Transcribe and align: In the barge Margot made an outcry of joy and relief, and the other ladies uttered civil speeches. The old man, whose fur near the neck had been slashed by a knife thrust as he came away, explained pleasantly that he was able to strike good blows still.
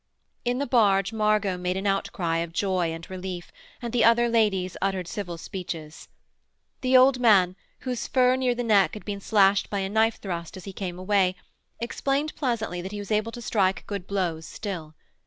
In 0.43 0.57
the 0.57 0.65
barge 0.65 1.13
Margot 1.13 1.59
made 1.59 1.77
an 1.77 1.85
outcry 1.85 2.37
of 2.37 2.53
joy 2.53 2.91
and 2.91 3.07
relief, 3.07 3.51
and 3.83 3.93
the 3.93 4.03
other 4.03 4.27
ladies 4.29 4.75
uttered 4.81 5.07
civil 5.07 5.37
speeches. 5.37 6.07
The 6.81 6.97
old 6.97 7.19
man, 7.19 7.55
whose 7.81 8.07
fur 8.07 8.35
near 8.35 8.55
the 8.55 8.63
neck 8.63 8.95
had 8.95 9.05
been 9.05 9.21
slashed 9.21 9.69
by 9.69 9.81
a 9.81 9.89
knife 9.89 10.19
thrust 10.19 10.57
as 10.57 10.65
he 10.65 10.73
came 10.73 10.97
away, 10.97 11.35
explained 11.79 12.33
pleasantly 12.35 12.81
that 12.81 12.91
he 12.91 12.97
was 12.97 13.11
able 13.11 13.31
to 13.33 13.43
strike 13.43 13.85
good 13.85 14.07
blows 14.07 14.47
still. 14.47 14.95